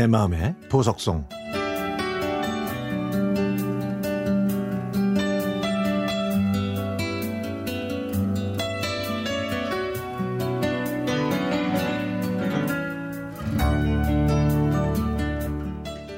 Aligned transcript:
내 0.00 0.06
마음의 0.06 0.54
보석송 0.70 1.28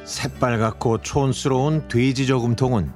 새빨갛고 0.05 1.03
촌스러운 1.03 1.89
돼지 1.89 2.29
저금통은 2.29 2.93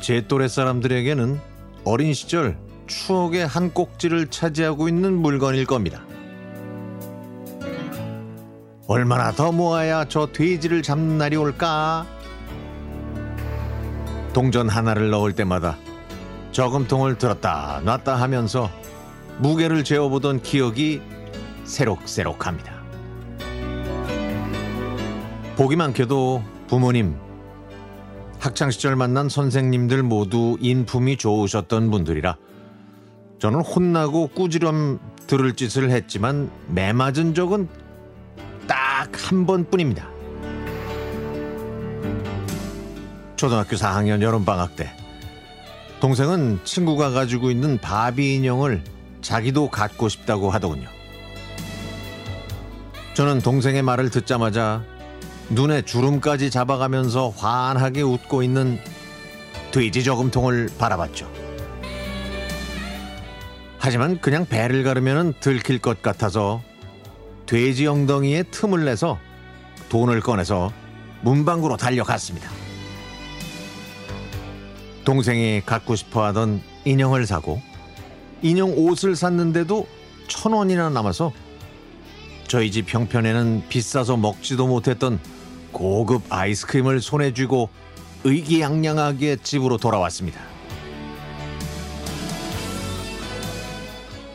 제 0.00 0.26
또래 0.26 0.48
사람들에게는 0.48 1.38
어린 1.84 2.14
시절 2.14 2.58
추억의 2.88 3.46
한 3.46 3.72
꼭지를 3.72 4.26
차지하고 4.26 4.88
있는 4.88 5.12
물건일 5.12 5.66
겁니다. 5.66 6.07
얼마나 8.90 9.30
더 9.32 9.52
모아야 9.52 10.06
저 10.06 10.26
돼지를 10.32 10.80
잡는 10.82 11.18
날이 11.18 11.36
올까? 11.36 12.06
동전 14.32 14.70
하나를 14.70 15.10
넣을 15.10 15.34
때마다 15.34 15.76
저금통을 16.52 17.18
들었다 17.18 17.82
놨다 17.84 18.16
하면서 18.16 18.70
무게를 19.40 19.84
재어보던 19.84 20.40
기억이 20.40 21.02
새록새록합니다. 21.64 22.78
보기 25.56 25.76
많게도 25.76 26.42
부모님, 26.66 27.14
학창시절 28.38 28.96
만난 28.96 29.28
선생님들 29.28 30.02
모두 30.02 30.56
인품이 30.60 31.18
좋으셨던 31.18 31.90
분들이라 31.90 32.38
저는 33.38 33.60
혼나고 33.60 34.28
꾸지람 34.28 34.98
들을 35.26 35.52
짓을 35.52 35.90
했지만 35.90 36.50
매 36.68 36.94
맞은 36.94 37.34
적은 37.34 37.68
딱 37.68 37.87
한 39.28 39.44
번뿐입니다. 39.44 40.08
초등학교 43.36 43.76
4학년 43.76 44.22
여름방학 44.22 44.74
때 44.74 44.90
동생은 46.00 46.60
친구가 46.64 47.10
가지고 47.10 47.50
있는 47.50 47.76
바비 47.76 48.36
인형을 48.36 48.82
자기도 49.20 49.68
갖고 49.68 50.08
싶다고 50.08 50.48
하더군요. 50.48 50.88
저는 53.12 53.40
동생의 53.40 53.82
말을 53.82 54.08
듣자마자 54.08 54.82
눈에 55.50 55.82
주름까지 55.82 56.50
잡아가면서 56.50 57.28
환하게 57.28 58.00
웃고 58.00 58.42
있는 58.42 58.78
돼지 59.72 60.04
저금통을 60.04 60.70
바라봤죠. 60.78 61.30
하지만 63.78 64.18
그냥 64.22 64.46
배를 64.46 64.84
가르면 64.84 65.34
들킬 65.40 65.80
것 65.80 66.00
같아서 66.00 66.62
돼지 67.48 67.86
엉덩이에 67.86 68.42
틈을 68.44 68.84
내서 68.84 69.18
돈을 69.88 70.20
꺼내서 70.20 70.70
문방구로 71.22 71.78
달려갔습니다. 71.78 72.50
동생이 75.06 75.62
갖고 75.64 75.96
싶어 75.96 76.26
하던 76.26 76.60
인형을 76.84 77.26
사고 77.26 77.62
인형 78.42 78.74
옷을 78.76 79.16
샀는데도 79.16 79.88
천 80.28 80.52
원이나 80.52 80.90
남아서 80.90 81.32
저희 82.46 82.70
집 82.70 82.92
형편에는 82.92 83.64
비싸서 83.70 84.18
먹지도 84.18 84.66
못했던 84.66 85.18
고급 85.72 86.24
아이스크림을 86.28 87.00
손에 87.00 87.32
쥐고 87.32 87.70
의기양양하게 88.24 89.36
집으로 89.42 89.78
돌아왔습니다. 89.78 90.47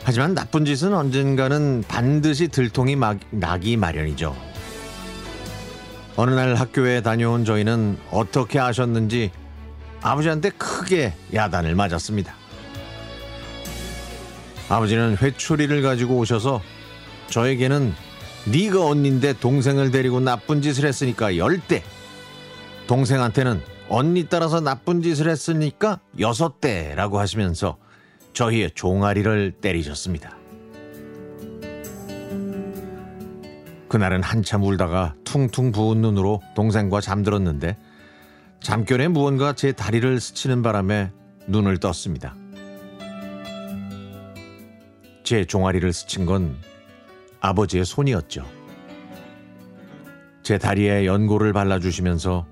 하지만 0.06 0.34
나쁜 0.34 0.66
짓은 0.66 0.92
언젠가는 0.92 1.82
반드시 1.88 2.48
들통이 2.48 2.94
막, 2.94 3.18
나기 3.30 3.78
마련이죠. 3.78 4.36
어느 6.16 6.30
날 6.30 6.54
학교에 6.54 7.00
다녀온 7.00 7.46
저희는 7.46 7.98
어떻게 8.10 8.60
아셨는지 8.60 9.30
아버지한테 10.02 10.50
크게 10.50 11.14
야단을 11.32 11.74
맞았습니다. 11.74 12.34
아버지는 14.68 15.16
회초리를 15.16 15.80
가지고 15.80 16.18
오셔서 16.18 16.60
저에게는 17.30 17.94
네가 18.44 18.86
언니인데 18.86 19.32
동생을 19.40 19.90
데리고 19.90 20.20
나쁜 20.20 20.60
짓을 20.60 20.86
했으니까 20.86 21.38
열대 21.38 21.82
동생한테는 22.86 23.62
언니 23.88 24.28
따라서 24.28 24.60
나쁜 24.60 25.00
짓을 25.00 25.30
했으니까 25.30 26.00
여섯 26.18 26.60
대라고 26.60 27.18
하시면서 27.18 27.78
저희의 28.34 28.72
종아리를 28.74 29.52
때리셨습니다. 29.60 30.36
그날은 33.88 34.22
한참 34.22 34.64
울다가 34.64 35.14
퉁퉁 35.24 35.70
부은 35.70 36.00
눈으로 36.00 36.42
동생과 36.56 37.00
잠들었는데 37.00 37.76
잠결에 38.60 39.08
무언가 39.08 39.52
제 39.52 39.72
다리를 39.72 40.20
스치는 40.20 40.62
바람에 40.62 41.12
눈을 41.46 41.78
떴습니다. 41.78 42.34
제 45.22 45.44
종아리를 45.44 45.92
스친 45.92 46.26
건 46.26 46.56
아버지의 47.40 47.84
손이었죠. 47.84 48.44
제 50.42 50.58
다리에 50.58 51.06
연고를 51.06 51.52
발라주시면서 51.52 52.46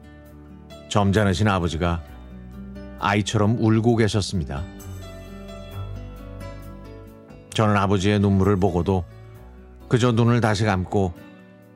점잖으신 0.88 1.48
아버지가 1.48 2.02
아이처럼 2.98 3.56
울고 3.58 3.96
계셨습니다. 3.96 4.62
저는 7.54 7.76
아버지의 7.76 8.18
눈물을 8.20 8.56
보고도 8.56 9.04
그저 9.88 10.12
눈을 10.12 10.40
다시 10.40 10.64
감고 10.64 11.12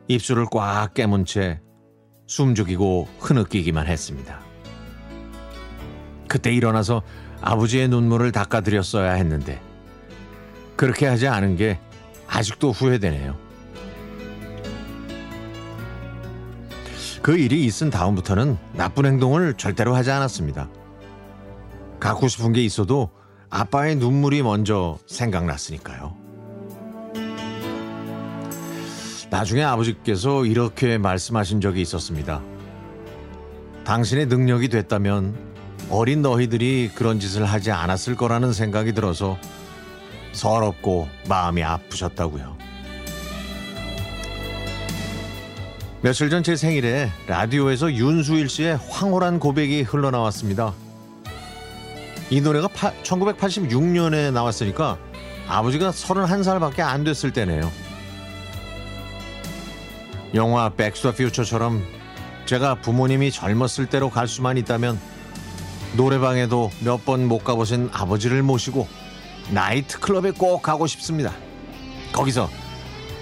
입술을 0.09 0.47
꽉 0.50 0.94
깨문 0.94 1.25
채 1.25 1.60
숨죽이고 2.26 3.09
흐느끼기만 3.19 3.86
했습니다. 3.86 4.41
그때 6.28 6.53
일어나서 6.53 7.03
아버지의 7.41 7.88
눈물을 7.88 8.32
닦아드렸어야 8.32 9.12
했는데 9.12 9.60
그렇게 10.76 11.06
하지 11.06 11.28
않은 11.28 11.56
게 11.56 11.78
아직도 12.26 12.72
후회되네요. 12.72 13.36
그 17.22 17.36
일이 17.36 17.65
있은 17.65 17.91
다음부터는 17.91 18.56
나쁜 18.75 19.06
행동을 19.06 19.54
절대로 19.54 19.94
하지 19.94 20.10
않았습니다. 20.10 20.69
갖고 21.98 22.28
싶은 22.28 22.53
게 22.53 22.62
있어도 22.62 23.10
아빠의 23.50 23.96
눈물이 23.96 24.42
먼저 24.42 24.98
생각났으니까요. 25.06 26.14
나중에 29.30 29.62
아버지께서 29.62 30.44
이렇게 30.44 30.98
말씀하신 30.98 31.60
적이 31.60 31.82
있었습니다. 31.82 32.40
당신의 33.84 34.26
능력이 34.26 34.68
됐다면 34.68 35.36
어린 35.90 36.22
너희들이 36.22 36.90
그런 36.94 37.20
짓을 37.20 37.44
하지 37.44 37.70
않았을 37.70 38.16
거라는 38.16 38.52
생각이 38.52 38.92
들어서 38.92 39.38
서럽고 40.32 41.08
마음이 41.28 41.62
아프셨다고요. 41.62 42.56
며칠 46.02 46.30
전 46.30 46.42
제 46.42 46.54
생일에 46.56 47.10
라디오에서 47.26 47.92
윤수일 47.92 48.48
씨의 48.48 48.78
황홀한 48.88 49.40
고백이 49.40 49.82
흘러나왔습니다. 49.82 50.72
이 52.31 52.41
노래가 52.41 52.69
1986년에 52.69 54.32
나왔으니까 54.32 54.98
아버지가 55.48 55.91
31살밖에 55.91 56.81
안 56.81 57.04
됐을 57.04 57.32
때네요. 57.32 57.70
영화 60.34 60.69
백스와 60.70 61.12
퓨처처럼 61.15 61.84
제가 62.47 62.76
부모님이 62.81 63.31
젊었을 63.31 63.86
때로 63.86 64.10
갈 64.10 64.26
수만 64.28 64.59
있다면 64.59 64.98
노래방에도 65.97 66.70
몇 66.81 67.04
번 67.04 67.26
못 67.26 67.44
가보신 67.44 67.91
아버지를 67.92 68.42
모시고 68.42 68.86
나이트클럽에 69.50 70.33
꼭 70.33 70.62
가고 70.62 70.86
싶습니다. 70.89 71.33
거기서 72.12 72.50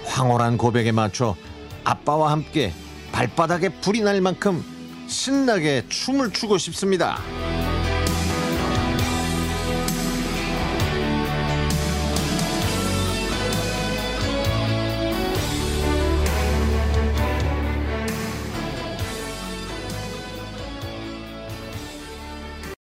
황홀한 0.05 0.57
고백에 0.57 0.91
맞춰 0.91 1.35
아빠와 1.83 2.31
함께 2.31 2.73
발바닥에 3.11 3.69
불이 3.81 4.01
날 4.01 4.19
만큼 4.21 4.63
신나게 5.07 5.85
춤을 5.87 6.31
추고 6.31 6.57
싶습니다. 6.57 7.19